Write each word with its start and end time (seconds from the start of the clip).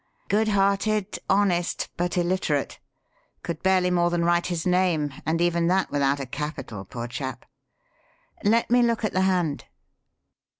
Good 0.29 0.47
hearted, 0.47 1.19
honest, 1.29 1.89
but 1.95 2.17
illiterate. 2.17 2.79
Could 3.43 3.61
barely 3.61 3.91
more 3.91 4.09
than 4.09 4.25
write 4.25 4.47
his 4.47 4.65
name, 4.65 5.13
and 5.27 5.39
even 5.39 5.67
that 5.67 5.91
without 5.91 6.19
a 6.19 6.25
capital, 6.25 6.83
poor 6.85 7.07
chap. 7.07 7.45
Let 8.43 8.71
me 8.71 8.81
look 8.81 9.03
at 9.05 9.13
the 9.13 9.21
hand. 9.21 9.65